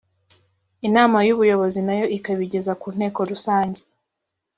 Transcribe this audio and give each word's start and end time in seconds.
inama 0.87 1.17
y 1.27 1.31
ubuyobozi 1.35 1.79
na 1.87 1.93
yo 1.99 2.05
ikabigeza 2.17 2.71
ku 2.81 2.87
nteko 2.95 3.19
rusange 3.31 3.81